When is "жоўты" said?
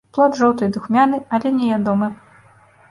0.39-0.63